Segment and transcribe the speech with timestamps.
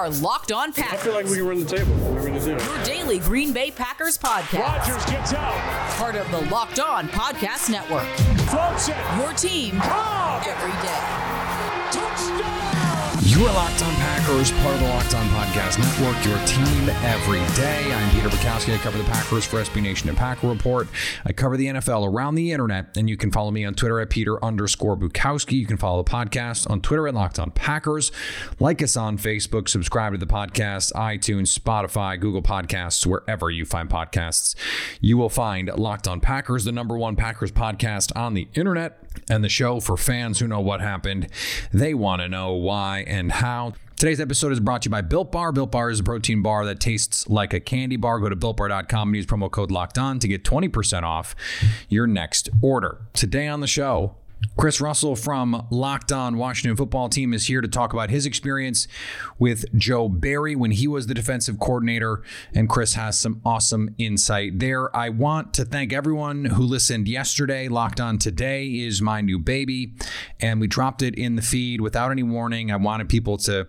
[0.00, 0.98] Are Locked On Packers.
[0.98, 1.92] I feel like we can run the table.
[2.10, 2.64] We're going to do.
[2.64, 4.58] Your daily Green Bay Packers podcast.
[4.58, 5.52] Rodgers gets out.
[5.98, 8.06] Part of the Locked On Podcast Network.
[8.48, 8.96] Floats it.
[9.18, 10.46] Your team Cobb.
[10.46, 11.29] every day.
[13.40, 17.38] You are Locked On Packers, part of the Locked On Podcast Network, your team every
[17.56, 17.90] day.
[17.90, 18.74] I'm Peter Bukowski.
[18.74, 20.88] I cover the Packers for SB Nation and Packer Report.
[21.24, 24.10] I cover the NFL around the internet, and you can follow me on Twitter at
[24.10, 25.52] Peter underscore Bukowski.
[25.52, 28.12] You can follow the podcast on Twitter at Locked On Packers.
[28.58, 33.88] Like us on Facebook, subscribe to the podcast, iTunes, Spotify, Google Podcasts, wherever you find
[33.88, 34.54] podcasts.
[35.00, 39.44] You will find Locked On Packers, the number one Packers podcast on the internet, and
[39.44, 41.28] the show for fans who know what happened.
[41.72, 43.74] They want to know why and how.
[43.96, 45.52] Today's episode is brought to you by Built Bar.
[45.52, 48.18] Built Bar is a protein bar that tastes like a candy bar.
[48.18, 51.36] Go to builtbar.com and use promo code locked on to get 20% off
[51.90, 53.02] your next order.
[53.12, 54.14] Today on the show,
[54.56, 58.88] Chris Russell from Locked On Washington Football Team is here to talk about his experience
[59.38, 62.22] with Joe Barry when he was the defensive coordinator.
[62.54, 64.94] And Chris has some awesome insight there.
[64.94, 67.68] I want to thank everyone who listened yesterday.
[67.68, 69.94] Locked On Today is my new baby,
[70.40, 72.70] and we dropped it in the feed without any warning.
[72.70, 73.66] I wanted people to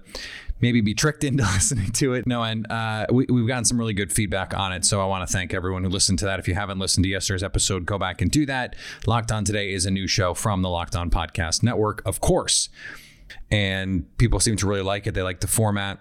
[0.61, 2.27] maybe be tricked into listening to it.
[2.27, 4.85] No, and uh, we, we've gotten some really good feedback on it.
[4.85, 6.39] So I want to thank everyone who listened to that.
[6.39, 8.75] If you haven't listened to yesterday's episode, go back and do that.
[9.05, 12.69] Locked On Today is a new show from the Locked On Podcast Network, of course.
[13.49, 15.13] And people seem to really like it.
[15.13, 15.99] They like the format.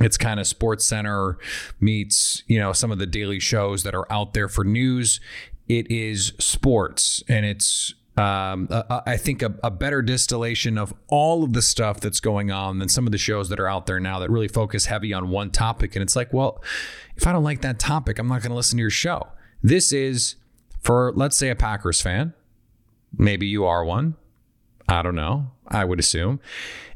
[0.00, 1.38] It's kind of Sports Center
[1.80, 5.20] meets, you know, some of the daily shows that are out there for news.
[5.68, 11.52] It is sports and it's um, I think a, a, better distillation of all of
[11.52, 14.20] the stuff that's going on than some of the shows that are out there now
[14.20, 15.96] that really focus heavy on one topic.
[15.96, 16.62] And it's like, well,
[17.16, 19.26] if I don't like that topic, I'm not going to listen to your show.
[19.64, 20.36] This is
[20.80, 22.34] for, let's say, a Packers fan.
[23.18, 24.14] Maybe you are one.
[24.88, 25.50] I don't know.
[25.66, 26.38] I would assume.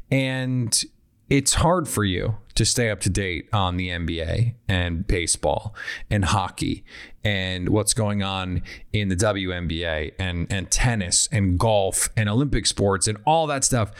[0.09, 0.81] And
[1.29, 5.75] it's hard for you to stay up to date on the NBA and baseball
[6.09, 6.83] and hockey
[7.23, 13.07] and what's going on in the WNBA and and tennis and golf and Olympic sports
[13.07, 13.91] and all that stuff.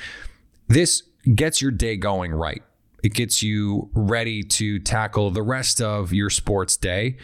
[0.67, 1.03] This
[1.35, 2.63] gets your day going right.
[3.03, 7.17] It gets you ready to tackle the rest of your sports day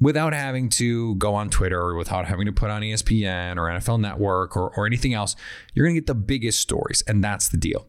[0.00, 4.00] without having to go on Twitter or without having to put on ESPN or NFL
[4.00, 5.34] Network or, or anything else.
[5.72, 7.86] You're going to get the biggest stories, and that's the deal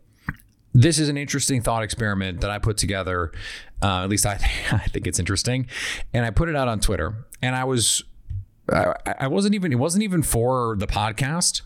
[0.76, 3.32] this is an interesting thought experiment that I put together.
[3.82, 4.34] Uh, at least I,
[4.72, 5.68] I think it's interesting,
[6.14, 7.26] and I put it out on Twitter.
[7.42, 8.04] And I was,
[8.70, 11.62] I, I wasn't even, it wasn't even for the podcast,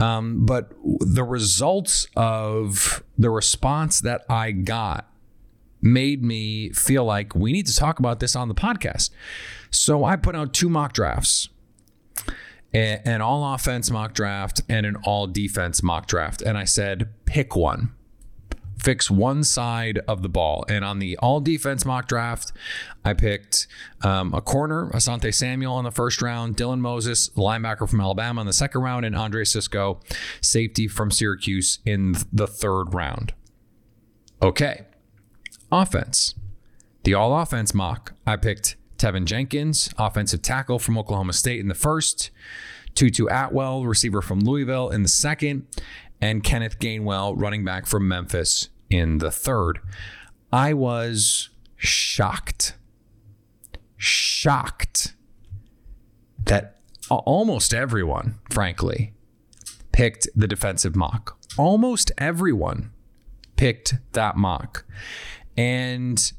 [0.00, 5.12] um, but the results of the response that I got
[5.82, 9.10] made me feel like we need to talk about this on the podcast.
[9.70, 11.50] So I put out two mock drafts
[12.74, 16.42] an all offense mock draft and an all defense mock draft.
[16.42, 17.94] And I said, pick one
[18.78, 20.64] fix one side of the ball.
[20.68, 22.52] And on the all defense mock draft,
[23.04, 23.66] I picked
[24.02, 28.46] um, a corner, Asante Samuel in the first round, Dylan Moses, linebacker from Alabama in
[28.46, 30.00] the second round, and Andre Cisco,
[30.40, 33.34] safety from Syracuse in the third round.
[34.40, 34.86] Okay.
[35.72, 36.34] Offense.
[37.04, 41.74] The all offense mock, I picked Teven Jenkins, offensive tackle from Oklahoma State in the
[41.74, 42.30] first,
[42.94, 45.66] Tutu Atwell, receiver from Louisville in the second,
[46.20, 49.80] and Kenneth Gainwell, running back from Memphis, in the third.
[50.52, 52.74] I was shocked,
[53.96, 55.14] shocked
[56.44, 56.76] that
[57.10, 59.12] almost everyone, frankly,
[59.92, 61.38] picked the defensive mock.
[61.56, 62.92] Almost everyone
[63.56, 64.84] picked that mock.
[65.56, 66.32] And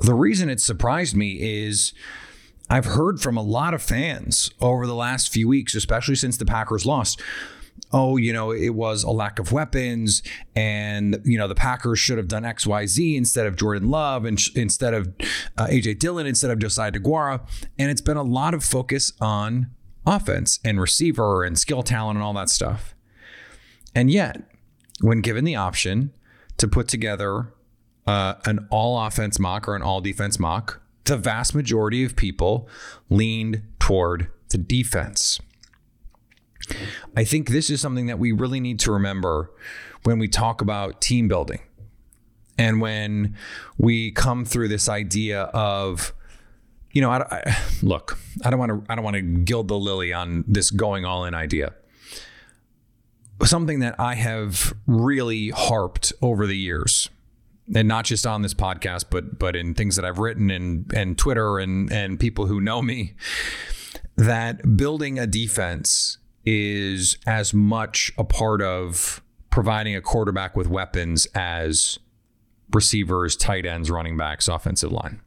[0.00, 1.92] the reason it surprised me is
[2.70, 6.46] I've heard from a lot of fans over the last few weeks, especially since the
[6.46, 7.20] Packers lost
[7.92, 10.22] oh, you know, it was a lack of weapons
[10.56, 14.50] and, you know, the Packers should have done XYZ instead of Jordan Love and sh-
[14.56, 15.14] instead of
[15.56, 17.40] uh, AJ Dillon, instead of Josiah DeGuara.
[17.78, 19.70] And it's been a lot of focus on
[20.04, 22.94] offense and receiver and skill talent and all that stuff.
[23.94, 24.42] And yet,
[25.00, 26.12] when given the option
[26.56, 27.52] to put together
[28.06, 32.68] uh, an all offense mock or an all defense mock, the vast majority of people
[33.08, 35.40] leaned toward the defense.
[37.16, 39.50] I think this is something that we really need to remember
[40.04, 41.60] when we talk about team building
[42.58, 43.36] and when
[43.78, 46.12] we come through this idea of
[46.92, 49.78] you know I, I, look i don't want to i don't want to gild the
[49.78, 51.74] lily on this going all in idea.
[53.42, 57.10] Something that i have really harped over the years
[57.74, 61.18] and not just on this podcast but but in things that i've written and and
[61.18, 63.14] twitter and and people who know me
[64.16, 71.26] that building a defense is as much a part of providing a quarterback with weapons
[71.34, 71.98] as
[72.72, 75.20] receivers, tight ends, running backs, offensive line.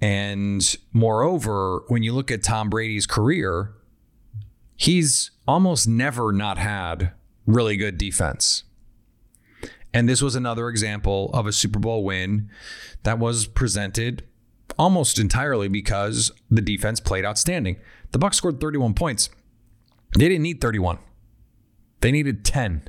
[0.00, 3.72] And moreover, when you look at Tom Brady's career,
[4.76, 7.12] he's almost never not had
[7.46, 8.64] really good defense.
[9.94, 12.50] And this was another example of a Super Bowl win
[13.02, 14.24] that was presented
[14.78, 17.76] almost entirely because the defense played outstanding.
[18.10, 19.28] The Bucs scored 31 points.
[20.14, 20.98] They didn't need 31.
[22.00, 22.88] They needed 10.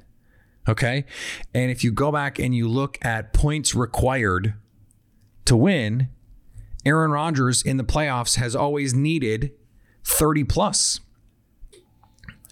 [0.68, 1.06] Okay.
[1.54, 4.56] And if you go back and you look at points required
[5.46, 6.10] to win,
[6.86, 9.52] Aaron Rodgers in the playoffs has always needed
[10.04, 11.00] 30 plus.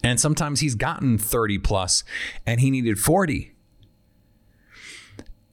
[0.03, 2.03] And sometimes he's gotten 30 plus
[2.45, 3.53] and he needed 40.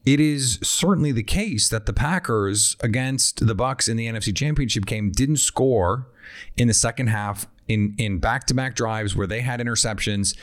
[0.06, 4.86] It is certainly the case that the Packers against the Bucs in the NFC Championship
[4.86, 6.08] game didn't score
[6.56, 10.36] in the second half in in back-to-back drives where they had interceptions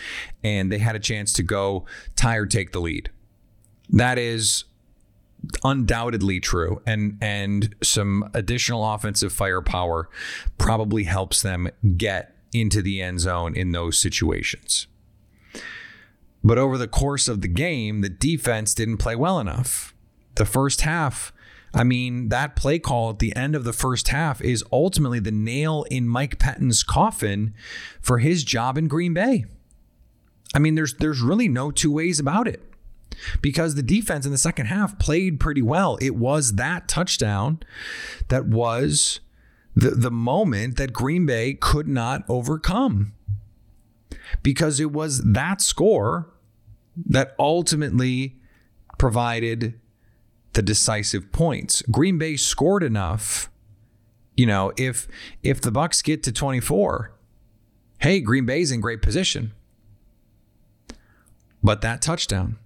[0.43, 1.85] and they had a chance to go
[2.15, 3.09] tie or take the lead.
[3.89, 4.63] That is
[5.63, 10.09] undoubtedly true and and some additional offensive firepower
[10.57, 14.87] probably helps them get into the end zone in those situations.
[16.43, 19.93] But over the course of the game, the defense didn't play well enough.
[20.35, 21.33] The first half
[21.75, 25.31] I mean, that play call at the end of the first half is ultimately the
[25.31, 27.53] nail in Mike Pettine's coffin
[27.99, 29.45] for his job in Green Bay.
[30.53, 32.63] I mean, there's there's really no two ways about it.
[33.41, 35.97] Because the defense in the second half played pretty well.
[36.01, 37.59] It was that touchdown
[38.27, 39.21] that was
[39.75, 43.13] the, the moment that Green Bay could not overcome.
[44.43, 46.29] Because it was that score
[47.05, 48.37] that ultimately
[48.97, 49.79] provided
[50.55, 51.81] the decisive points.
[51.83, 53.49] Green Bay scored enough.
[54.35, 55.07] You know, if
[55.43, 57.11] if the Bucs get to 24,
[57.99, 59.53] hey, Green Bay's in great position.
[61.63, 62.57] But that touchdown,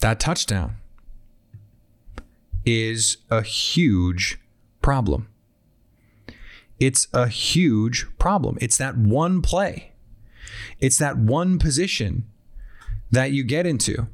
[0.00, 0.76] that touchdown
[2.64, 4.38] is a huge
[4.82, 5.28] problem.
[6.78, 8.56] It's a huge problem.
[8.60, 9.92] It's that one play.
[10.80, 12.24] It's that one position
[13.10, 14.08] that you get into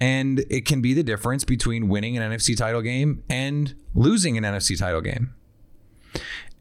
[0.00, 4.44] and it can be the difference between winning an NFC title game and losing an
[4.44, 5.34] NFC title game.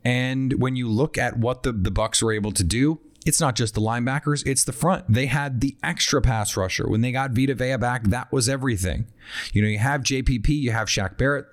[0.03, 3.55] And when you look at what the, the Bucs were able to do, it's not
[3.55, 5.05] just the linebackers, it's the front.
[5.09, 6.87] They had the extra pass rusher.
[6.87, 9.07] When they got Vita Vea back, that was everything.
[9.51, 11.47] You know, you have JPP, you have Shaq Barrett,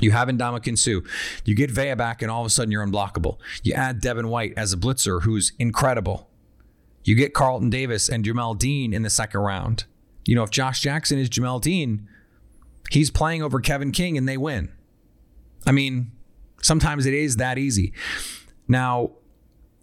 [0.00, 1.00] you have Ndamukong Suh.
[1.44, 3.38] You get Vea back, and all of a sudden you're unblockable.
[3.62, 6.28] You add Devin White as a blitzer, who's incredible.
[7.02, 9.84] You get Carlton Davis and Jamel Dean in the second round.
[10.30, 12.06] You know, if Josh Jackson is Jamel Dean,
[12.88, 14.70] he's playing over Kevin King and they win.
[15.66, 16.12] I mean,
[16.62, 17.92] sometimes it is that easy.
[18.68, 19.10] Now,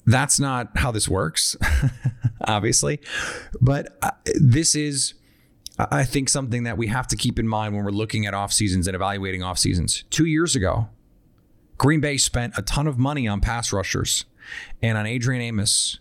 [0.05, 1.57] that's not how this works,
[2.47, 3.01] obviously,
[3.59, 5.15] but uh, this is.
[5.77, 8.53] I think something that we have to keep in mind when we're looking at off
[8.53, 10.05] seasons and evaluating off seasons.
[10.09, 10.87] Two years ago,
[11.77, 14.23] Green Bay spent a ton of money on pass rushers
[14.81, 15.99] and on Adrian Amos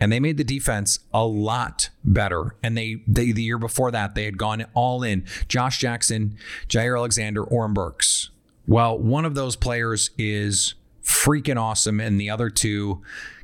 [0.00, 2.56] and they made the defense a lot better.
[2.62, 5.24] And they, they the year before that, they had gone all in.
[5.46, 6.36] Josh Jackson,
[6.68, 8.30] Jaire Alexander, Oren Burks.
[8.66, 13.02] Well, one of those players is freaking awesome, and the other two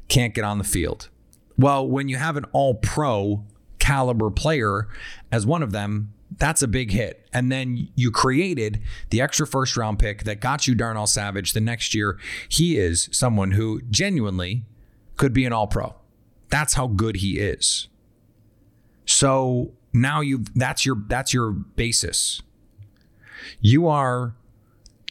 [0.08, 1.08] can't get on the field.
[1.58, 3.44] Well, when you have an all pro
[3.78, 4.88] caliber player
[5.32, 7.26] as one of them, that's a big hit.
[7.32, 11.60] And then you created the extra first round pick that got you Darnell Savage the
[11.60, 12.18] next year.
[12.48, 14.64] He is someone who genuinely
[15.16, 15.94] could be an all pro.
[16.48, 17.88] That's how good he is.
[19.04, 22.42] So now you that's your that's your basis.
[23.60, 24.34] You are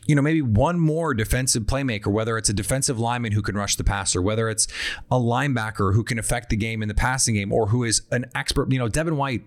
[0.08, 3.75] you know, maybe one more defensive playmaker, whether it's a defensive lineman who can rush
[3.75, 4.68] the passer, whether it's
[5.10, 8.25] a linebacker who can affect the game in the passing game, or who is an
[8.36, 8.72] expert.
[8.72, 9.44] You know, Devin White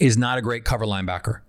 [0.00, 1.40] is not a great cover linebacker.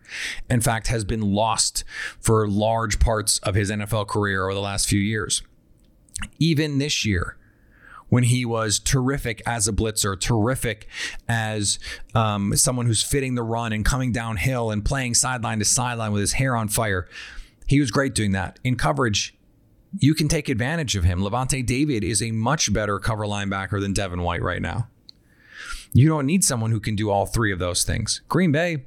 [0.50, 1.84] In fact, has been lost
[2.20, 5.42] for large parts of his NFL career over the last few years.
[6.40, 7.38] Even this year,
[8.10, 10.88] when he was terrific as a blitzer, terrific
[11.28, 11.80] as
[12.14, 16.22] um, someone who's fitting the run and coming downhill and playing sideline to sideline with
[16.22, 17.08] his hair on fire.
[17.68, 18.60] He was great doing that.
[18.64, 19.36] In coverage,
[20.00, 21.20] you can take advantage of him.
[21.20, 24.88] Lavonte David is a much better cover linebacker than Devin White right now.
[25.94, 28.22] You don't need someone who can do all three of those things.
[28.28, 28.84] Green Bay,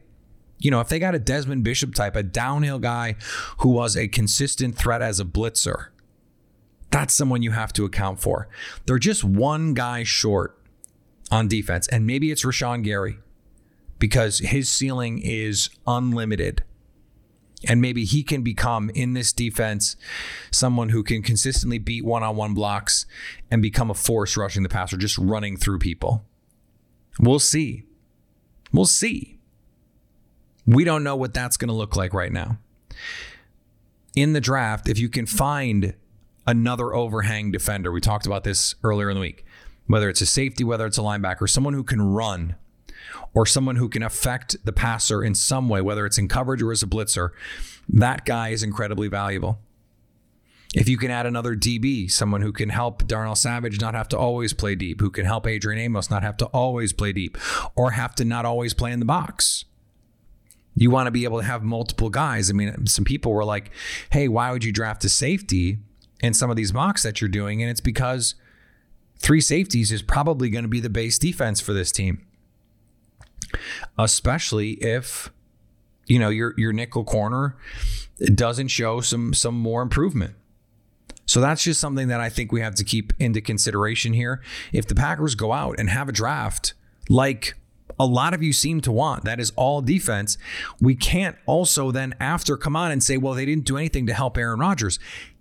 [0.59, 3.17] you know, if they got a Desmond Bishop type, a downhill guy
[3.59, 5.87] who was a consistent threat as a blitzer,
[6.91, 8.49] that's someone you have to account for.
[8.87, 10.59] They're just one guy short
[11.31, 13.19] on defense, and maybe it's Rashan Gary
[13.99, 16.63] because his ceiling is unlimited.
[17.67, 19.97] And maybe he can become in this defense
[20.53, 23.05] someone who can consistently beat one on one blocks
[23.51, 26.25] and become a force rushing the passer, just running through people.
[27.19, 27.83] We'll see.
[28.73, 29.39] We'll see.
[30.67, 32.59] We don't know what that's going to look like right now.
[34.15, 35.95] In the draft, if you can find
[36.49, 39.45] another overhang defender, we talked about this earlier in the week,
[39.87, 42.57] whether it's a safety, whether it's a linebacker, someone who can run
[43.35, 46.73] or someone who can affect the passer in some way, whether it's in coverage or
[46.73, 47.31] as a blitzer,
[47.87, 49.59] that guy is incredibly valuable.
[50.75, 54.19] If you can add another DB, someone who can help Darnell Savage not have to
[54.19, 57.37] always play deep, who can help Adrian Amos not have to always play deep,
[57.75, 59.65] or have to not always play in the box.
[60.77, 62.51] You want to be able to have multiple guys.
[62.51, 63.71] I mean, some people were like,
[64.11, 65.79] hey, why would you draft a safety
[66.21, 67.63] in some of these mocks that you're doing?
[67.63, 68.35] And it's because
[69.19, 72.25] three safeties is probably going to be the base defense for this team
[73.99, 75.31] especially if
[76.07, 77.57] you know your your nickel corner
[78.35, 80.35] doesn't show some some more improvement.
[81.27, 84.43] So that's just something that I think we have to keep into consideration here.
[84.73, 86.73] If the Packers go out and have a draft
[87.11, 87.55] like
[88.01, 90.39] a lot of you seem to want, that is all defense,
[90.81, 94.15] we can't also then after come on and say, well, they didn't do anything to
[94.15, 94.99] help Aaron Rodgers.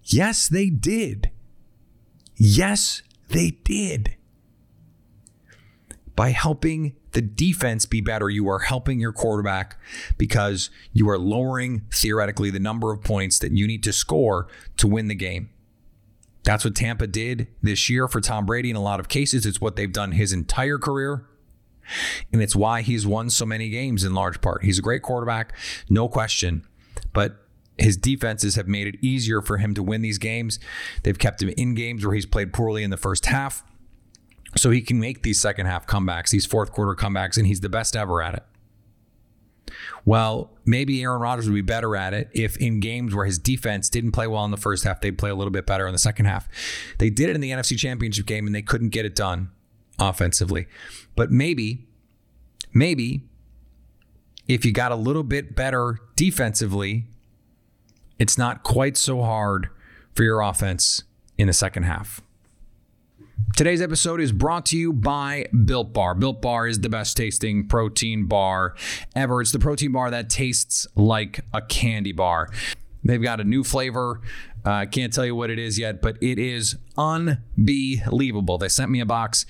[0.08, 1.32] Yes, they did.
[2.36, 4.16] Yes, they did.
[6.16, 9.80] By helping the defense be better, you are helping your quarterback
[10.18, 14.48] because you are lowering theoretically the number of points that you need to score
[14.78, 15.50] to win the game.
[16.44, 19.46] That's what Tampa did this year for Tom Brady in a lot of cases.
[19.46, 21.26] It's what they've done his entire career.
[22.32, 24.64] And it's why he's won so many games in large part.
[24.64, 25.54] He's a great quarterback,
[25.90, 26.66] no question.
[27.14, 27.47] But
[27.78, 30.60] his defenses have made it easier for him to win these games.
[31.04, 33.64] They've kept him in games where he's played poorly in the first half.
[34.56, 37.70] So he can make these second half comebacks, these fourth quarter comebacks, and he's the
[37.70, 38.44] best ever at it.
[40.06, 43.90] Well, maybe Aaron Rodgers would be better at it if in games where his defense
[43.90, 46.00] didn't play well in the first half, they'd play a little bit better in the
[46.00, 46.48] second half.
[46.98, 49.50] They did it in the NFC Championship game and they couldn't get it done
[50.00, 50.68] offensively.
[51.16, 51.88] But maybe,
[52.74, 53.24] maybe
[54.48, 57.06] if you got a little bit better defensively,
[58.20, 59.70] it's not quite so hard
[60.14, 61.04] for your offense
[61.38, 62.22] in the second half.
[63.56, 66.16] Today's episode is brought to you by Built Bar.
[66.16, 68.76] Built Bar is the best tasting protein bar
[69.16, 69.42] ever.
[69.42, 72.50] It's the protein bar that tastes like a candy bar.
[73.04, 74.22] They've got a new flavor.
[74.66, 78.58] I uh, can't tell you what it is yet, but it is unbelievable.
[78.58, 79.46] They sent me a box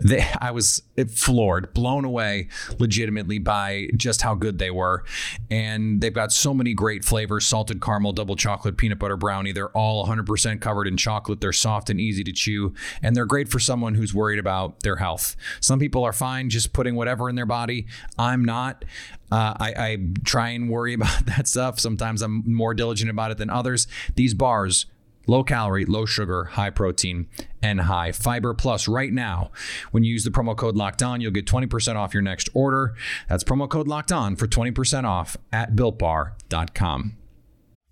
[0.00, 5.04] they, I was floored, blown away legitimately by just how good they were.
[5.50, 9.52] And they've got so many great flavors salted caramel, double chocolate, peanut butter brownie.
[9.52, 11.40] They're all 100% covered in chocolate.
[11.40, 12.74] They're soft and easy to chew.
[13.02, 15.36] And they're great for someone who's worried about their health.
[15.60, 17.86] Some people are fine just putting whatever in their body.
[18.18, 18.84] I'm not.
[19.30, 21.78] Uh, I, I try and worry about that stuff.
[21.80, 23.86] Sometimes I'm more diligent about it than others.
[24.14, 24.86] These bars,
[25.26, 27.28] low calorie, low sugar, high protein,
[27.62, 28.54] and high fiber.
[28.54, 29.50] Plus, right now,
[29.90, 32.94] when you use the promo code Locked On, you'll get 20% off your next order.
[33.28, 37.16] That's promo code Locked On for 20% off at BuiltBar.com.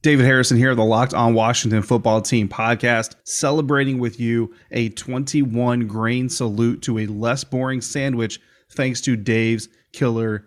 [0.02, 5.86] David Harrison here, the Locked On Washington Football Team podcast, celebrating with you a 21
[5.86, 10.46] grain salute to a less boring sandwich thanks to Dave's Killer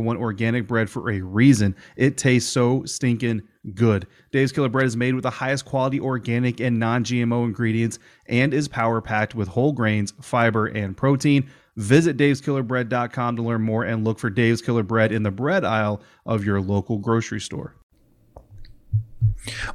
[0.00, 1.74] one organic bread for a reason.
[1.96, 3.42] It tastes so stinking
[3.74, 4.06] good.
[4.30, 8.52] Dave's Killer Bread is made with the highest quality organic and non GMO ingredients and
[8.52, 11.48] is power packed with whole grains, fiber, and protein.
[11.76, 16.00] Visit daveskillerbread.com to learn more and look for Dave's Killer Bread in the bread aisle
[16.26, 17.77] of your local grocery store.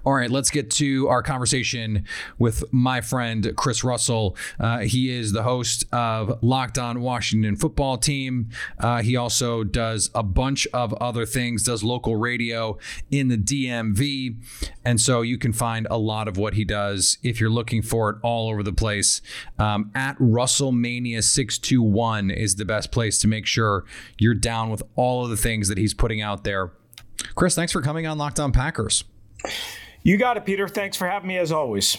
[0.05, 2.05] All right, let's get to our conversation
[2.37, 4.35] with my friend Chris Russell.
[4.59, 8.49] Uh, he is the host of Locked On Washington Football Team.
[8.79, 12.77] Uh, he also does a bunch of other things, does local radio
[13.09, 14.35] in the DMV.
[14.85, 18.09] And so you can find a lot of what he does if you're looking for
[18.09, 19.21] it all over the place.
[19.57, 23.85] Um, at Russellmania621 is the best place to make sure
[24.17, 26.73] you're down with all of the things that he's putting out there.
[27.35, 29.05] Chris, thanks for coming on Locked On Packers.
[30.03, 30.67] You got it, Peter.
[30.67, 31.97] Thanks for having me as always.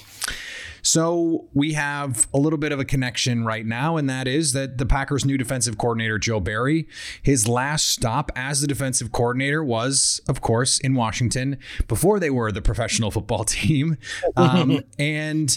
[0.84, 4.76] So we have a little bit of a connection right now, and that is that
[4.76, 6.86] the Packers' new defensive coordinator, Joe Barry,
[7.22, 11.56] his last stop as the defensive coordinator was, of course, in Washington
[11.88, 13.96] before they were the professional football team.
[14.36, 15.56] Um, and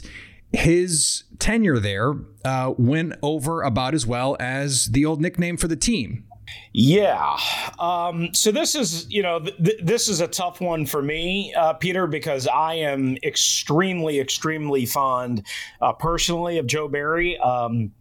[0.54, 2.14] his tenure there
[2.46, 6.24] uh, went over about as well as the old nickname for the team,
[6.74, 7.38] yeah.
[7.80, 11.74] Um, so this is, you know, th- this is a tough one for me, uh,
[11.74, 15.46] Peter, because I am extremely, extremely fond
[15.82, 17.38] uh, personally of Joe Barry.
[17.40, 17.92] Um,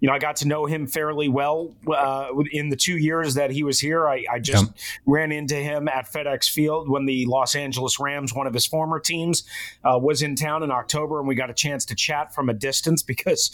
[0.00, 3.50] you know, I got to know him fairly well uh, in the two years that
[3.50, 4.06] he was here.
[4.06, 4.70] I, I just
[5.06, 9.00] ran into him at FedEx Field when the Los Angeles Rams, one of his former
[9.00, 9.44] teams,
[9.84, 12.54] uh, was in town in October, and we got a chance to chat from a
[12.54, 13.50] distance because,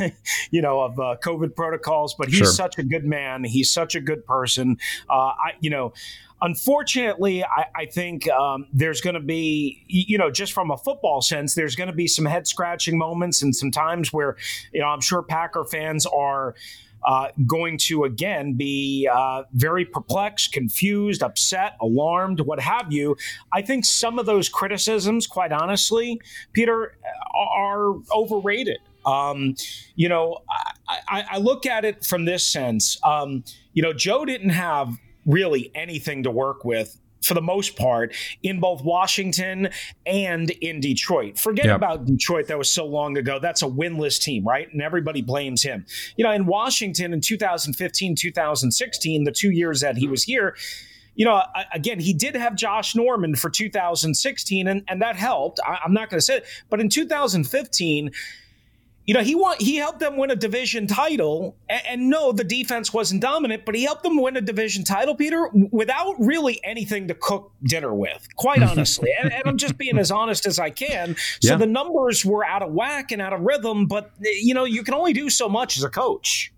[0.50, 2.14] you know, of uh, COVID protocols.
[2.14, 2.46] But he's sure.
[2.46, 3.44] such a good man.
[3.44, 4.76] He's such a good person.
[5.08, 5.94] Uh, I, you know,
[6.42, 11.22] unfortunately, I, I think um, there's going to be, you know, just from a football
[11.22, 14.36] sense, there's going to be some head scratching moments and some times where,
[14.72, 16.54] you know, I'm sure Packer fans are.
[17.04, 23.16] Uh, going to again be uh, very perplexed, confused, upset, alarmed, what have you.
[23.52, 26.20] I think some of those criticisms, quite honestly,
[26.52, 26.98] Peter,
[27.32, 28.78] are overrated.
[29.04, 29.54] Um,
[29.94, 30.38] you know,
[30.88, 32.98] I, I, I, look at it from this sense.
[33.04, 38.14] Um, you know, Joe didn't have really anything to work with for the most part
[38.42, 39.68] in both Washington
[40.06, 41.38] and in Detroit.
[41.38, 41.76] Forget yep.
[41.76, 43.38] about Detroit that was so long ago.
[43.38, 44.72] That's a winless team, right?
[44.72, 45.84] And everybody blames him.
[46.16, 50.56] You know, in Washington in 2015, 2016, the two years that he was here,
[51.16, 51.42] you know,
[51.72, 55.58] again, he did have Josh Norman for 2016, and, and that helped.
[55.66, 56.46] I, am not going to say it.
[56.68, 58.10] But in 2015,
[59.06, 62.42] you know, he want he helped them win a division title, and, and, no, the
[62.42, 67.06] defense wasn't dominant, but he helped them win a division title, Peter, without really anything
[67.08, 68.26] to cook dinner with.
[68.34, 68.70] Quite mm-hmm.
[68.70, 71.14] honestly, and, and, I'm just being as honest as I can.
[71.40, 71.56] So yeah.
[71.56, 74.82] the numbers were out of whack and out of rhythm, but eh, you know, you
[74.82, 76.52] can only do so much as a coach.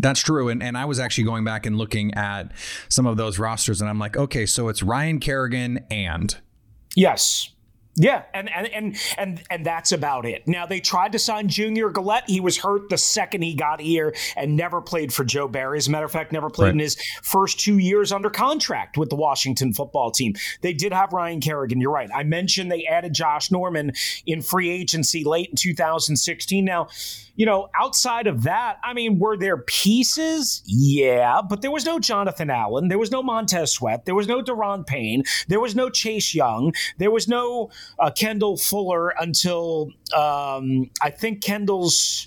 [0.00, 0.48] That's true.
[0.48, 2.52] And, and I was actually going back and looking at
[2.88, 6.36] some of those rosters, and I'm like, okay, so it's Ryan Kerrigan and.
[6.96, 7.50] Yes.
[7.96, 10.46] Yeah, and and and and and that's about it.
[10.46, 12.24] Now they tried to sign Junior Galette.
[12.28, 15.76] He was hurt the second he got here and never played for Joe Barry.
[15.76, 16.74] As a matter of fact, never played right.
[16.74, 20.34] in his first two years under contract with the Washington football team.
[20.60, 21.80] They did have Ryan Kerrigan.
[21.80, 22.08] You're right.
[22.14, 23.92] I mentioned they added Josh Norman
[24.24, 26.64] in free agency late in 2016.
[26.64, 26.88] Now
[27.40, 30.62] you know, outside of that, I mean, were there pieces?
[30.66, 32.88] Yeah, but there was no Jonathan Allen.
[32.88, 34.04] There was no Montez Sweat.
[34.04, 35.22] There was no Daron Payne.
[35.48, 36.74] There was no Chase Young.
[36.98, 42.26] There was no uh, Kendall Fuller until um, I think Kendall's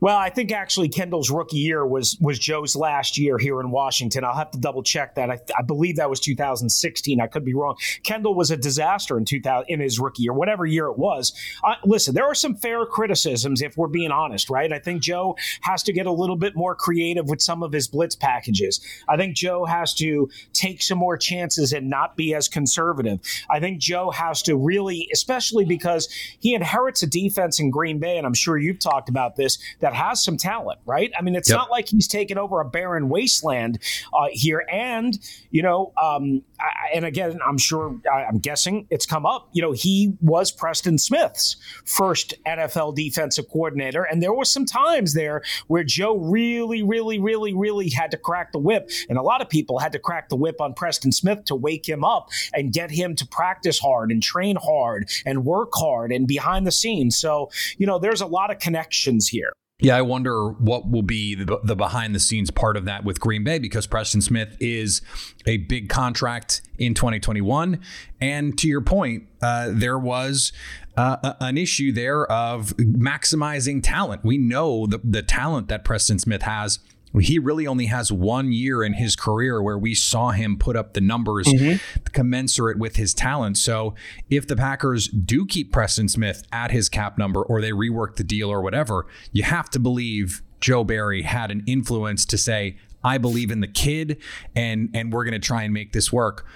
[0.00, 4.24] well, I think actually Kendall's rookie year was was Joe's last year here in Washington.
[4.24, 5.30] I'll have to double check that.
[5.30, 7.20] I, I believe that was 2016.
[7.20, 7.76] I could be wrong.
[8.02, 11.32] Kendall was a disaster in 2000 in his rookie year, whatever year it was.
[11.64, 14.72] Uh, listen, there are some fair criticisms if we're being honest, right?
[14.72, 17.88] I think Joe has to get a little bit more creative with some of his
[17.88, 18.80] blitz packages.
[19.08, 23.20] I think Joe has to take some more chances and not be as conservative.
[23.48, 28.18] I think Joe has to really, especially because he inherits a defense in Green Bay,
[28.18, 31.12] and I'm sure you've talked about this that has some talent, right?
[31.16, 31.58] I mean, it's yep.
[31.58, 33.78] not like he's taken over a barren wasteland
[34.12, 34.66] uh, here.
[34.68, 35.16] And,
[35.52, 39.62] you know, um, I, and again, I'm sure, I, I'm guessing it's come up, you
[39.62, 44.02] know, he was Preston Smith's first NFL defensive coordinator.
[44.02, 48.50] And there were some times there where Joe really, really, really, really had to crack
[48.50, 48.90] the whip.
[49.08, 51.88] And a lot of people had to crack the whip on Preston Smith to wake
[51.88, 56.26] him up and get him to practice hard and train hard and work hard and
[56.26, 57.16] behind the scenes.
[57.16, 59.52] So, you know, there's a lot of connections here.
[59.78, 63.20] Yeah, I wonder what will be the, the, behind the scenes part of that with
[63.20, 65.02] Green Bay because Preston Smith is
[65.44, 67.82] a big contract in 2021.
[68.18, 70.52] And to your point, uh, there was
[70.96, 74.24] uh, an issue there of maximizing talent.
[74.24, 76.78] We know the, the talent that Preston Smith has
[77.20, 80.92] he really only has one year in his career where we saw him put up
[80.92, 81.76] the numbers mm-hmm.
[82.12, 83.56] commensurate with his talent.
[83.58, 83.94] So
[84.30, 88.24] if the Packers do keep Preston Smith at his cap number or they rework the
[88.24, 93.18] deal or whatever, you have to believe Joe Barry had an influence to say, I
[93.18, 94.20] believe in the kid
[94.54, 96.46] and and we're going to try and make this work.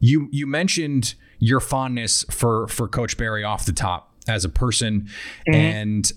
[0.00, 5.02] You you mentioned your fondness for for Coach Barry off the top as a person,
[5.02, 5.54] mm-hmm.
[5.54, 6.12] and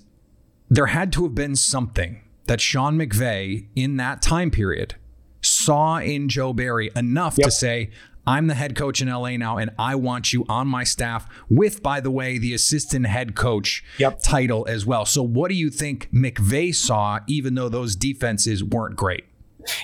[0.68, 4.94] there had to have been something that Sean McVay in that time period
[5.42, 7.46] saw in Joe Barry enough yep.
[7.46, 7.90] to say,
[8.26, 11.82] I'm the head coach in LA now, and I want you on my staff with,
[11.82, 14.20] by the way, the assistant head coach yep.
[14.20, 15.04] title as well.
[15.04, 19.24] So, what do you think McVay saw, even though those defenses weren't great?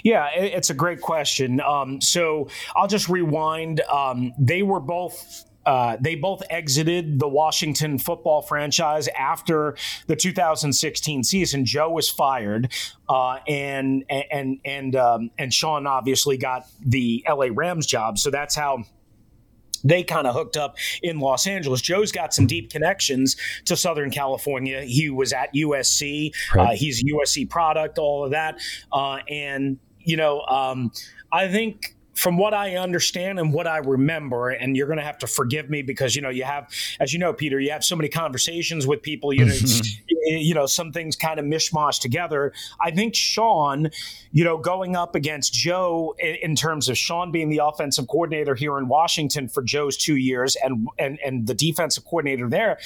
[0.05, 1.61] Yeah, it's a great question.
[1.61, 3.81] Um, so I'll just rewind.
[3.83, 11.25] Um, they were both uh, they both exited the Washington football franchise after the 2016
[11.25, 11.64] season.
[11.64, 12.72] Joe was fired,
[13.09, 18.18] uh, and and and um, and Sean obviously got the LA Rams job.
[18.18, 18.85] So that's how
[19.85, 21.81] they kind of hooked up in Los Angeles.
[21.81, 24.83] Joe's got some deep connections to Southern California.
[24.83, 26.33] He was at USC.
[26.55, 26.72] Right.
[26.72, 28.61] Uh, he's a USC product, all of that.
[28.92, 30.92] Uh, and, you know, um,
[31.33, 35.18] I think from what I understand and what I remember, and you're going to have
[35.18, 36.70] to forgive me because you know you have,
[37.01, 39.33] as you know, Peter, you have so many conversations with people.
[39.33, 39.55] You know,
[40.24, 42.52] you know, some things kind of mishmash together.
[42.80, 43.90] I think Sean,
[44.30, 48.54] you know, going up against Joe in, in, terms of Sean being the offensive coordinator
[48.54, 52.78] here in Washington for Joe's two years and and and the defensive coordinator there,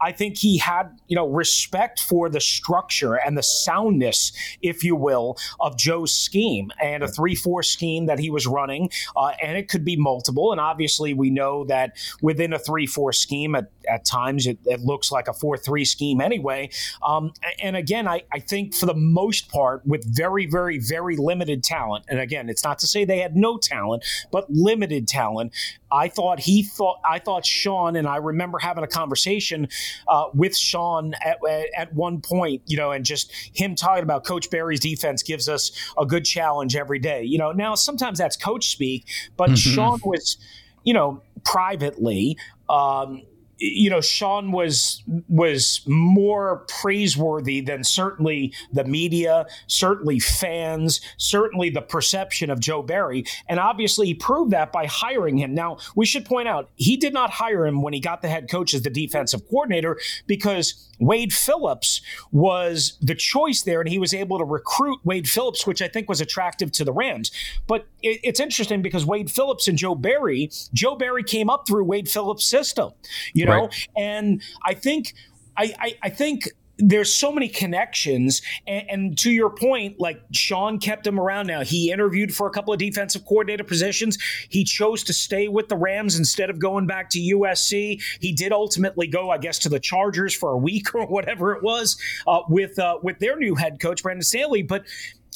[0.00, 4.96] I think he had you know respect for the structure and the soundness, if you
[4.96, 9.68] will, of Joe's scheme and a three-four scheme that he was running, uh, and it
[9.68, 10.52] could be multiple.
[10.52, 15.10] And obviously, we know that within a three-four scheme, at, at times it, it looks
[15.10, 16.70] like a four-three scheme anyway.
[17.02, 21.62] Um, and again, I, I think for the most part, with very, very, very limited
[21.62, 25.52] talent, and again, it's not to say they had no talent, but limited talent.
[25.90, 29.68] I thought he thought I thought Sean and I remember having a conversation
[30.08, 31.38] uh, with Sean at,
[31.76, 35.70] at one point, you know, and just him talking about Coach Barry's defense gives us
[35.96, 37.22] a good challenge every day.
[37.22, 39.74] You know, now sometimes that's coach speak, but mm-hmm.
[39.74, 40.36] Sean was,
[40.82, 42.36] you know, privately.
[42.68, 43.22] Um,
[43.58, 51.82] you know, Sean was was more praiseworthy than certainly the media, certainly fans, certainly the
[51.82, 55.54] perception of Joe Barry, and obviously he proved that by hiring him.
[55.54, 58.50] Now we should point out he did not hire him when he got the head
[58.50, 62.00] coach as the defensive coordinator because Wade Phillips
[62.32, 66.08] was the choice there, and he was able to recruit Wade Phillips, which I think
[66.08, 67.30] was attractive to the Rams.
[67.66, 71.84] But it, it's interesting because Wade Phillips and Joe Barry, Joe Barry came up through
[71.84, 72.92] Wade Phillips' system,
[73.32, 73.88] you know, right.
[73.96, 75.14] and I think.
[75.56, 78.42] I, I, I think there's so many connections.
[78.66, 81.46] And, and, to your point like sean kept him around.
[81.46, 84.18] Now he interviewed for a couple of defensive coordinator positions.
[84.48, 88.52] He chose to stay with the rams instead of going back to usc he did
[88.52, 92.40] ultimately go i guess to the chargers for a week or whatever it was uh,
[92.48, 94.62] with uh, with their new head coach brandon staley.
[94.62, 94.84] But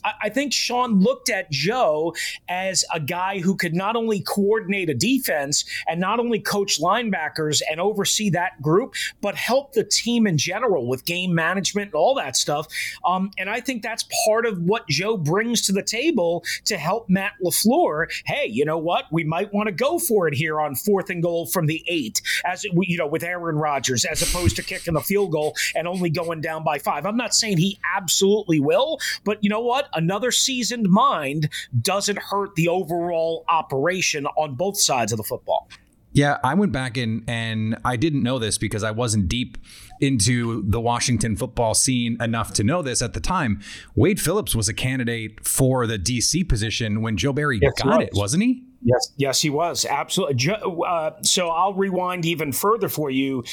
[0.04, 2.14] I think Sean looked at Joe
[2.48, 7.62] as a guy who could not only coordinate a defense and not only coach linebackers
[7.68, 12.14] and oversee that group, but help the team in general with game management and all
[12.14, 12.68] that stuff.
[13.04, 17.08] Um, and I think that's part of what Joe brings to the table to help
[17.08, 18.06] Matt LaFleur.
[18.24, 19.06] Hey, you know what?
[19.10, 22.22] We might want to go for it here on fourth and goal from the eight,
[22.44, 26.10] as you know, with Aaron Rodgers, as opposed to kicking the field goal and only
[26.10, 27.04] going down by five.
[27.04, 29.87] I'm not saying he absolutely will, but you know what?
[29.94, 31.48] Another seasoned mind
[31.80, 35.68] doesn't hurt the overall operation on both sides of the football.
[36.12, 39.58] Yeah, I went back and and I didn't know this because I wasn't deep
[40.00, 43.60] into the Washington football scene enough to know this at the time.
[43.94, 48.06] Wade Phillips was a candidate for the DC position when Joe Barry yes, got was.
[48.06, 48.64] it, wasn't he?
[48.82, 50.52] Yes, yes, he was absolutely.
[50.86, 53.44] Uh, so I'll rewind even further for you.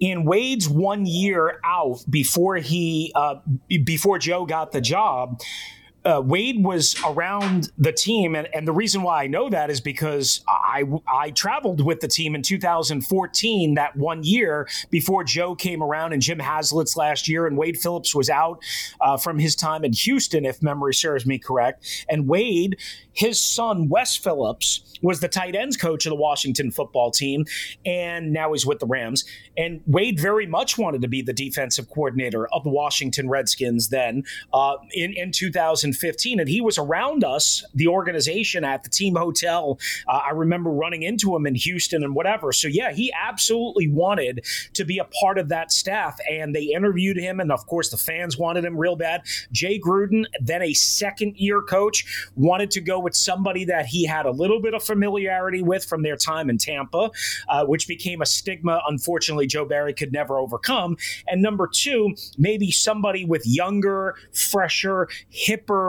[0.00, 3.36] In Wade's one year out before he uh,
[3.84, 5.40] before Joe got the job
[6.04, 9.80] uh, Wade was around the team, and, and the reason why I know that is
[9.80, 15.82] because I I traveled with the team in 2014, that one year before Joe came
[15.82, 18.62] around and Jim Haslett's last year, and Wade Phillips was out
[19.00, 22.06] uh, from his time in Houston, if memory serves me correct.
[22.08, 22.78] And Wade,
[23.12, 27.44] his son Wes Phillips, was the tight ends coach of the Washington football team,
[27.84, 29.24] and now he's with the Rams.
[29.58, 34.22] And Wade very much wanted to be the defensive coordinator of the Washington Redskins then
[34.54, 35.89] uh, in in 2000.
[35.92, 39.78] 2015, and he was around us, the organization at the team hotel.
[40.08, 42.52] Uh, I remember running into him in Houston and whatever.
[42.52, 47.16] So yeah, he absolutely wanted to be a part of that staff, and they interviewed
[47.16, 49.22] him, and of course the fans wanted him real bad.
[49.52, 54.26] Jay Gruden, then a second year coach, wanted to go with somebody that he had
[54.26, 57.10] a little bit of familiarity with from their time in Tampa,
[57.48, 58.80] uh, which became a stigma.
[58.88, 60.96] Unfortunately, Joe Barry could never overcome.
[61.26, 65.79] And number two, maybe somebody with younger, fresher, hipper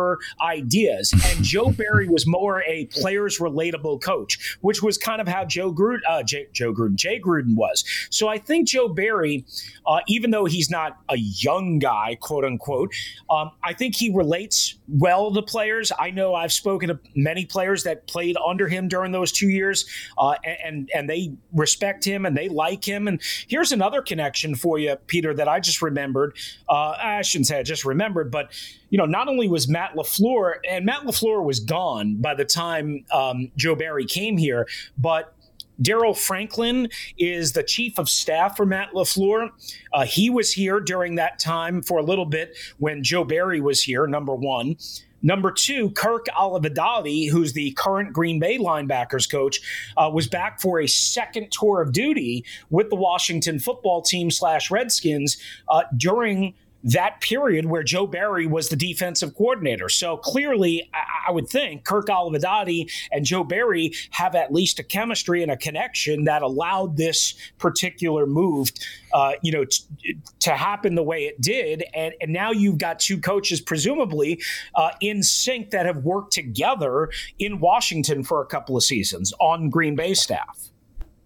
[0.41, 1.13] ideas.
[1.32, 5.71] And Joe Barry was more a players relatable coach, which was kind of how Joe
[5.71, 7.86] Gruden, uh, Jay, Joe Gruden, Jay Gruden was.
[8.10, 9.45] So I think Joe Barry,
[9.86, 12.93] uh, even though he's not a young guy, quote unquote,
[13.30, 15.91] um, I think he relates well to players.
[15.97, 19.86] I know I've spoken to many players that played under him during those two years,
[20.17, 23.08] uh, and and they respect him and they like him.
[23.08, 26.36] And here's another connection for you, Peter, that I just remembered.
[26.67, 28.51] Uh, I shouldn't say I just remembered, but
[28.91, 33.04] you know, not only was Matt LaFleur, and Matt LaFleur was gone by the time
[33.12, 35.34] um, Joe Barry came here, but
[35.82, 39.49] Daryl Franklin is the chief of staff for Matt LaFleur.
[39.93, 43.82] Uh, he was here during that time for a little bit when Joe Barry was
[43.82, 44.75] here, number one.
[45.23, 49.62] Number two, Kirk Olivadotti, who's the current Green Bay linebackers coach,
[49.95, 54.71] uh, was back for a second tour of duty with the Washington football team slash
[54.71, 55.38] Redskins
[55.69, 59.89] uh, during that period where Joe Barry was the defensive coordinator.
[59.89, 60.89] So clearly,
[61.28, 65.58] I would think Kirk Olivadotti and Joe Barry have at least a chemistry and a
[65.58, 68.72] connection that allowed this particular move,
[69.13, 71.84] uh, you know, t- to happen the way it did.
[71.94, 74.41] And, and now you've got two coaches, presumably
[74.76, 79.70] uh, in sync, that have worked together in Washington for a couple of seasons on
[79.70, 80.70] Green Bay staff.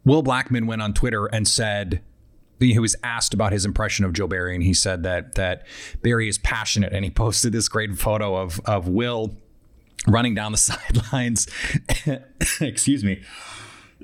[0.03, 2.01] Will Blackmon went on Twitter and said,
[2.59, 5.65] he was asked about his impression of Joe Barry, and he said that that
[6.01, 9.35] Barry is passionate, and he posted this great photo of of Will
[10.07, 11.47] running down the sidelines.
[12.61, 13.21] excuse me,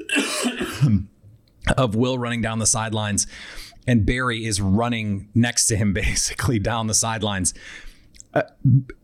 [1.78, 3.28] of Will running down the sidelines,
[3.88, 7.54] and Barry is running next to him, basically down the sidelines.
[8.34, 8.44] Uh,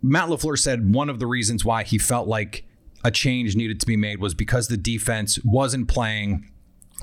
[0.02, 2.66] Matt Lafleur said one of the reasons why he felt like
[3.04, 6.50] a change needed to be made was because the defense wasn't playing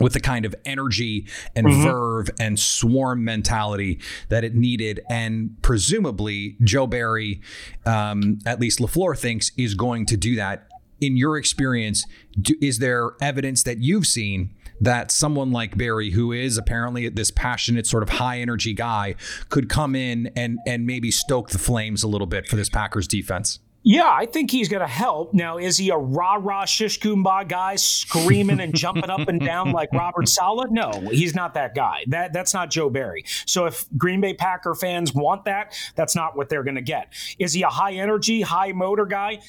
[0.01, 1.83] with the kind of energy and mm-hmm.
[1.83, 5.01] verve and swarm mentality that it needed.
[5.09, 7.41] And presumably, Joe Barry,
[7.87, 10.67] um, at least LaFleur thinks, is going to do that.
[11.01, 12.05] In your experience,
[12.41, 17.31] do, is there evidence that you've seen that someone like Barry, who is apparently this
[17.31, 19.15] passionate, sort of high energy guy,
[19.49, 23.07] could come in and and maybe stoke the flames a little bit for this Packers
[23.07, 23.61] defense?
[23.87, 25.35] Yeah, I think he's going to help.
[25.35, 29.73] Now, is he a rah rah shish kumbah guy screaming and jumping up and down
[29.73, 30.71] like Robert Saleh?
[30.71, 32.03] No, he's not that guy.
[32.07, 33.25] That that's not Joe Barry.
[33.45, 37.13] So if Green Bay Packer fans want that, that's not what they're going to get.
[37.39, 39.41] Is he a high energy, high motor guy?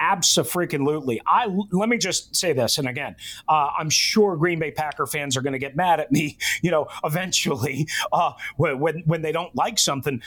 [0.00, 1.20] Absolutely.
[1.24, 3.14] I let me just say this, and again,
[3.48, 6.70] uh, I'm sure Green Bay Packer fans are going to get mad at me, you
[6.72, 10.20] know, eventually uh, when when they don't like something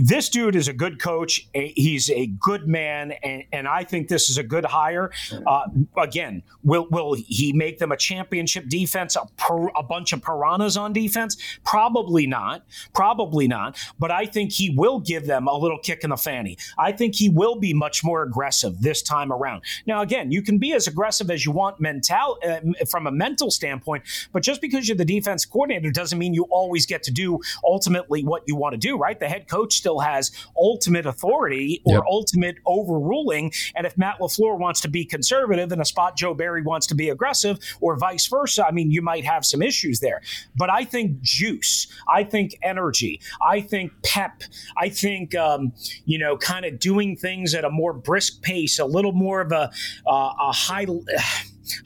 [0.00, 1.46] this dude is a good coach.
[1.54, 5.10] He's a good man, and, and I think this is a good hire.
[5.46, 10.22] Uh, again, will will he make them a championship defense, a, per, a bunch of
[10.22, 11.36] piranhas on defense?
[11.64, 12.64] Probably not.
[12.94, 13.78] Probably not.
[13.98, 16.56] But I think he will give them a little kick in the fanny.
[16.78, 19.62] I think he will be much more aggressive this time around.
[19.86, 23.50] Now, again, you can be as aggressive as you want mental uh, from a mental
[23.50, 27.40] standpoint, but just because you're the defense coordinator doesn't mean you always get to do
[27.64, 28.96] ultimately what you want to do.
[28.96, 29.18] Right?
[29.18, 32.04] The head coach still has ultimate authority or yep.
[32.08, 33.52] ultimate overruling.
[33.74, 36.94] And if Matt LaFleur wants to be conservative and a spot Joe Barry wants to
[36.94, 40.22] be aggressive, or vice versa, I mean, you might have some issues there.
[40.54, 44.44] But I think juice, I think energy, I think pep,
[44.76, 45.72] I think, um,
[46.04, 49.50] you know, kind of doing things at a more brisk pace, a little more of
[49.50, 49.70] a,
[50.06, 50.86] uh, a high.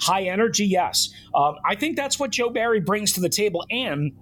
[0.01, 1.11] High energy, yes.
[1.35, 3.63] Um, I think that's what Joe Barry brings to the table.
[3.71, 4.13] And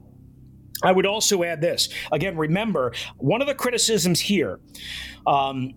[0.82, 1.88] I would also add this.
[2.12, 4.60] Again, remember, one of the criticisms here,
[5.26, 5.74] um,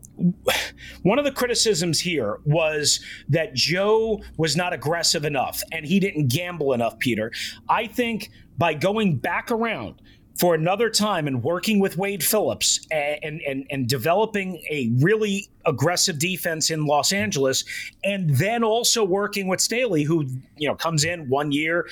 [1.04, 6.28] one of the criticisms here was that Joe was not aggressive enough and he didn't
[6.28, 7.32] gamble enough, Peter.
[7.70, 10.02] I think by going back around,
[10.40, 16.18] for another time and working with Wade Phillips and, and, and developing a really aggressive
[16.18, 17.64] defense in Los Angeles,
[18.04, 20.26] and then also working with Staley, who
[20.58, 21.88] you know comes in one year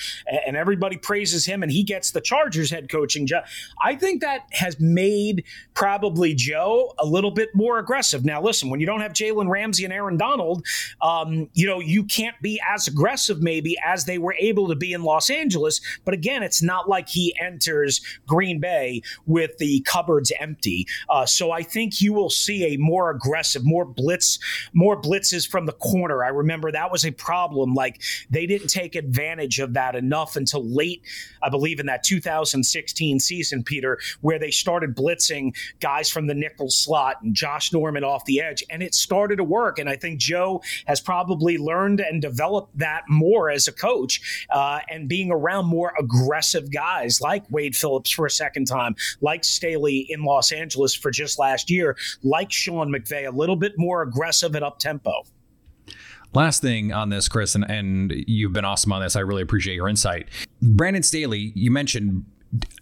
[0.47, 3.43] and everybody praises him, and he gets the Chargers head coaching job.
[3.83, 8.25] I think that has made probably Joe a little bit more aggressive.
[8.25, 10.65] Now, listen, when you don't have Jalen Ramsey and Aaron Donald,
[11.01, 14.93] um, you know you can't be as aggressive maybe as they were able to be
[14.93, 15.81] in Los Angeles.
[16.05, 20.87] But again, it's not like he enters Green Bay with the cupboards empty.
[21.09, 24.39] Uh, so I think you will see a more aggressive more blitz,
[24.73, 26.23] more blitzes from the corner.
[26.23, 27.73] I remember that was a problem.
[27.73, 31.03] Like they didn't take advantage of that enough until late,
[31.41, 36.69] I believe, in that 2016 season, Peter, where they started blitzing guys from the nickel
[36.69, 39.79] slot and Josh Norman off the edge, and it started to work.
[39.79, 44.79] And I think Joe has probably learned and developed that more as a coach, uh,
[44.89, 50.05] and being around more aggressive guys like Wade Phillips, for a second time, like Staley
[50.09, 54.55] in Los Angeles for just last year, like Sean McVay, a little bit more aggressive
[54.55, 55.23] and up tempo.
[56.33, 59.15] Last thing on this, Chris, and, and you've been awesome on this.
[59.15, 60.27] I really appreciate your insight.
[60.61, 62.25] Brandon Staley, you mentioned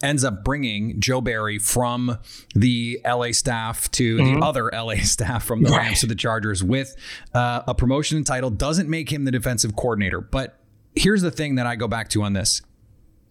[0.02, 2.18] ends up bringing Joe Barry from
[2.56, 4.40] the LA staff to mm-hmm.
[4.40, 5.88] the other LA staff from the right.
[5.88, 6.96] Rams to the Chargers with
[7.34, 10.22] uh, a promotion and title doesn't make him the defensive coordinator.
[10.22, 10.60] But
[10.96, 12.62] here's the thing that I go back to on this.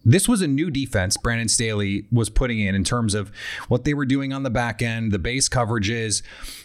[0.05, 3.31] This was a new defense Brandon Staley was putting in in terms of
[3.67, 6.21] what they were doing on the back end, the base coverages,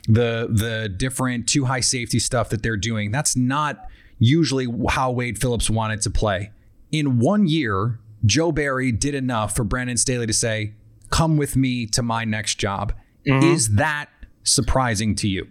[0.08, 3.10] the the different two high safety stuff that they're doing.
[3.10, 3.86] That's not
[4.18, 6.50] usually how Wade Phillips wanted to play.
[6.90, 10.74] In one year, Joe Barry did enough for Brandon Staley to say,
[11.10, 12.92] "Come with me to my next job."
[13.26, 13.46] Mm-hmm.
[13.46, 14.08] Is that
[14.42, 15.46] surprising to you?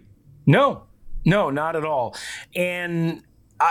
[0.46, 0.84] No,
[1.24, 2.16] no, not at all.
[2.54, 3.22] And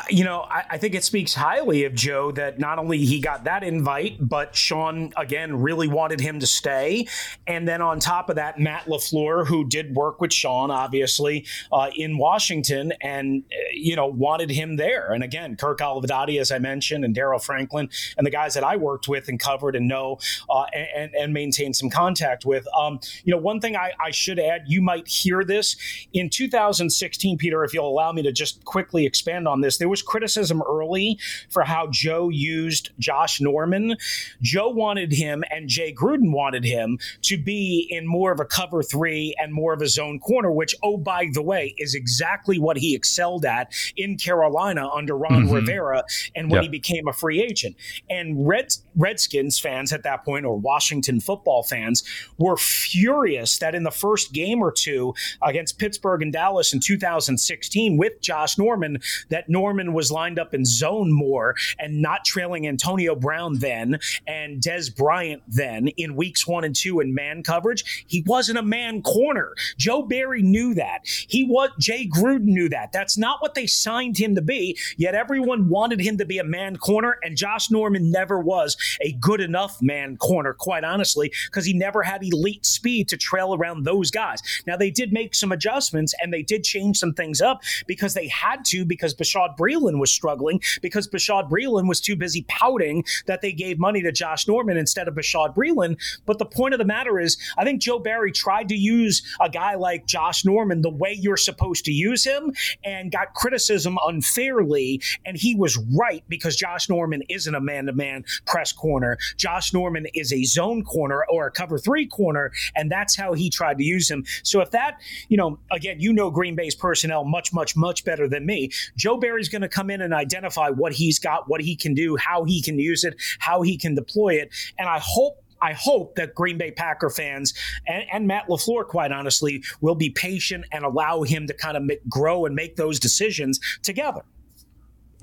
[0.10, 3.46] you know, I, I, think it speaks highly of Joe that not only he got
[3.46, 7.08] that invite, but Sean again really wanted him to stay,
[7.46, 11.90] and then on top of that, Matt LaFleur, who did work with Sean obviously uh,
[11.96, 15.14] in Washington, and uh, you know wanted him there.
[15.14, 18.76] And again, Kirk Olivadotti, as I mentioned, and Daryl Franklin, and the guys that I
[18.76, 20.20] worked with and covered and know
[20.50, 22.68] uh, and, and some contact with.
[22.78, 25.78] Um, you know, one thing I, I should add, you might hear this
[26.14, 30.02] in 2016, Peter, if you'll allow me to just quickly expand on this there was
[30.02, 33.96] criticism early for how Joe used Josh Norman.
[34.42, 38.84] Joe wanted him and Jay Gruden wanted him to be in more of a cover
[38.84, 42.78] three and more of a zone corner, which, oh, by the way, is exactly what
[42.78, 45.54] he excelled at in Carolina under Ron mm-hmm.
[45.54, 46.04] Rivera
[46.36, 46.64] and when yep.
[46.64, 47.76] he became a free agent.
[48.10, 52.04] And Red, Redskins fans at that point, or Washington football fans,
[52.38, 57.98] were furious that in the first game or two against Pittsburgh and Dallas in 2016
[57.98, 62.66] with Josh Norman, that Norman Norman was lined up in zone more and not trailing
[62.70, 68.06] Antonio Brown then and Dez Bryant then in weeks one and two in man coverage.
[68.08, 69.54] He wasn't a man corner.
[69.78, 71.00] Joe Barry knew that.
[71.04, 72.94] He was Jay Gruden knew that.
[72.94, 74.78] That's not what they signed him to be.
[74.96, 79.12] Yet everyone wanted him to be a man corner, and Josh Norman never was a
[79.20, 83.84] good enough man corner, quite honestly, because he never had elite speed to trail around
[83.84, 84.42] those guys.
[84.66, 88.30] Now they did make some adjustments and they did change some things up because they
[88.30, 89.14] had to because
[89.58, 94.02] Bashaud Breeland was struggling because Bashaud Breeland was too busy pouting that they gave money
[94.02, 95.98] to Josh Norman instead of Bashaud Breeland.
[96.26, 99.50] But the point of the matter is, I think Joe Barry tried to use a
[99.50, 105.02] guy like Josh Norman the way you're supposed to use him and got criticism unfairly.
[105.26, 109.18] And he was right because Josh Norman isn't a man to man press corner.
[109.38, 112.52] Josh Norman is a zone corner or a cover three corner.
[112.76, 114.26] And that's how he tried to use him.
[114.44, 118.28] So if that, you know, again, you know Green Bay's personnel much, much, much better
[118.28, 118.72] than me.
[118.96, 122.16] Joe Barry's going to come in and identify what he's got, what he can do,
[122.18, 124.54] how he can use it, how he can deploy it.
[124.78, 127.54] And I hope I hope that Green Bay Packer fans
[127.88, 131.82] and, and, Matt LaFleur, quite honestly, will be patient and allow him to kind of
[131.82, 134.22] make, grow and make those decisions together.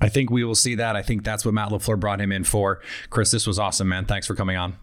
[0.01, 0.95] I think we will see that.
[0.97, 2.81] I think that's what Matt LaFleur brought him in for.
[3.09, 4.05] Chris, this was awesome, man.
[4.05, 4.75] Thanks for coming on.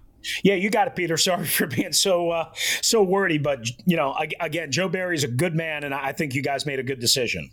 [0.42, 1.16] Yeah, you got it, Peter.
[1.18, 5.54] Sorry for being so uh, so wordy, but you know, again, Joe Barry's a good
[5.54, 7.50] man, and I think you guys made a good decision.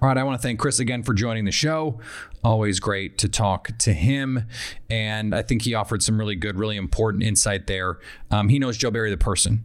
[0.00, 2.00] All right, I want to thank Chris again for joining the show.
[2.42, 4.46] Always great to talk to him.
[4.90, 7.98] And I think he offered some really good, really important insight there.
[8.30, 9.64] Um, he knows Joe Barry, the person.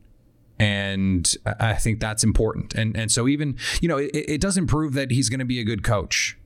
[0.60, 2.74] And I think that's important.
[2.74, 5.60] And and so even, you know, it, it doesn't prove that he's going to be
[5.60, 6.38] a good coach.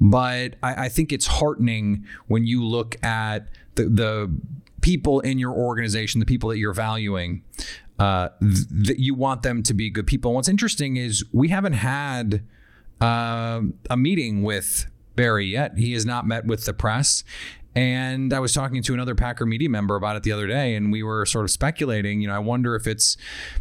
[0.00, 4.40] But I, I think it's heartening when you look at the, the
[4.80, 7.42] people in your organization, the people that you're valuing,
[7.98, 10.30] uh, th- that you want them to be good people.
[10.30, 12.44] And what's interesting is we haven't had
[13.00, 15.78] uh, a meeting with Barry yet.
[15.78, 17.24] He has not met with the press.
[17.76, 20.92] And I was talking to another Packer media member about it the other day, and
[20.92, 22.20] we were sort of speculating.
[22.20, 23.16] You know, I wonder if it's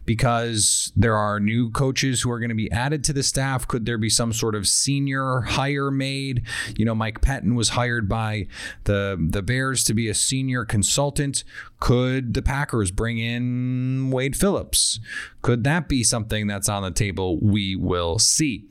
[0.06, 3.68] because there are new coaches who are going to be added to the staff.
[3.68, 6.44] Could there be some sort of senior hire made?
[6.78, 8.46] You know, Mike Pettine was hired by
[8.84, 11.44] the the Bears to be a senior consultant.
[11.80, 15.00] Could the Packers bring in Wade Phillips?
[15.42, 17.40] Could that be something that's on the table?
[17.42, 18.68] We will see.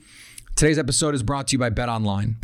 [0.55, 2.37] Today's episode is brought to you by Bet Online.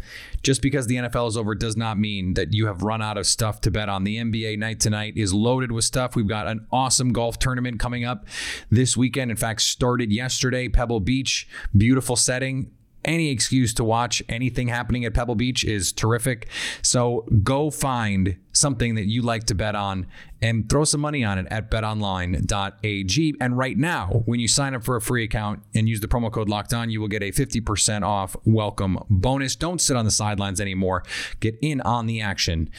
[0.42, 3.26] Just because the NFL is over does not mean that you have run out of
[3.26, 4.04] stuff to bet on.
[4.04, 6.16] The NBA night tonight is loaded with stuff.
[6.16, 8.26] We've got an awesome golf tournament coming up
[8.70, 9.30] this weekend.
[9.30, 12.70] In fact, started yesterday, Pebble Beach, beautiful setting
[13.04, 16.48] any excuse to watch anything happening at Pebble Beach is terrific.
[16.82, 20.06] So go find something that you like to bet on
[20.42, 23.34] and throw some money on it at betonline.ag.
[23.40, 26.30] And right now, when you sign up for a free account and use the promo
[26.32, 29.56] code locked on, you will get a 50% off welcome bonus.
[29.56, 31.04] Don't sit on the sidelines anymore.
[31.40, 32.70] Get in on the action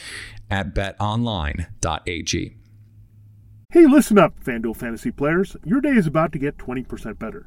[0.50, 2.56] at betonline.ag.
[3.72, 5.56] Hey, listen up, FanDuel fantasy players.
[5.64, 7.46] Your day is about to get 20% better.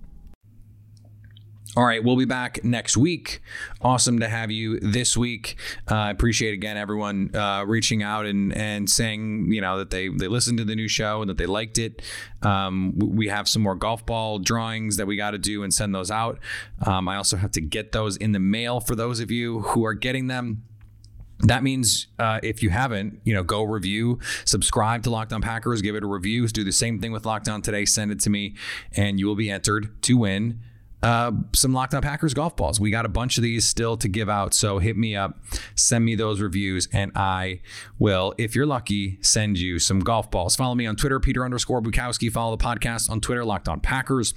[1.77, 3.41] All right, we'll be back next week.
[3.81, 5.55] Awesome to have you this week.
[5.87, 10.09] I uh, appreciate again everyone uh, reaching out and and saying you know that they
[10.09, 12.01] they listened to the new show and that they liked it.
[12.41, 15.95] Um, we have some more golf ball drawings that we got to do and send
[15.95, 16.39] those out.
[16.85, 19.85] Um, I also have to get those in the mail for those of you who
[19.85, 20.65] are getting them.
[21.39, 25.81] That means uh, if you haven't, you know, go review, subscribe to Locked On Packers,
[25.81, 28.29] give it a review, do the same thing with Locked On today, send it to
[28.29, 28.55] me,
[28.97, 30.59] and you will be entered to win
[31.03, 32.79] uh, some Locked On Packers golf balls.
[32.79, 34.53] We got a bunch of these still to give out.
[34.53, 35.39] So hit me up,
[35.75, 37.61] send me those reviews, and I
[37.99, 40.55] will, if you're lucky, send you some golf balls.
[40.55, 42.31] Follow me on Twitter, Peter underscore Bukowski.
[42.31, 44.33] Follow the podcast on Twitter, Locked On Packers.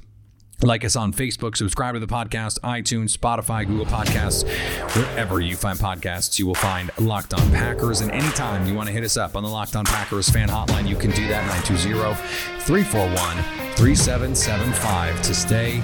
[0.64, 4.48] Like us on Facebook, subscribe to the podcast, iTunes, Spotify, Google Podcasts,
[4.96, 8.00] wherever you find podcasts, you will find Locked On Packers.
[8.00, 10.88] And anytime you want to hit us up on the Locked On Packers fan hotline,
[10.88, 12.14] you can do that 920
[12.62, 15.82] 341 3775 to stay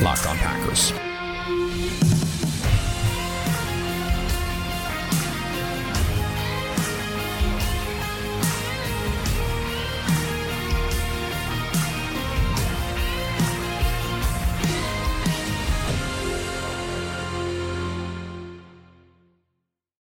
[0.00, 1.11] Locked On Packers.